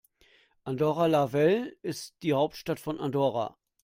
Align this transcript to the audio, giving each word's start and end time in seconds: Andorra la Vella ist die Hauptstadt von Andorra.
Andorra 0.65 1.05
la 1.07 1.27
Vella 1.31 1.67
ist 1.83 2.15
die 2.23 2.33
Hauptstadt 2.33 2.79
von 2.79 2.99
Andorra. 2.99 3.59